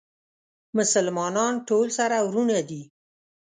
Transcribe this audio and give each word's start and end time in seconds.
مسلمانان 0.77 1.53
ټول 1.67 1.87
سره 1.97 2.15
وروڼه 2.27 2.59
دي 2.69 2.81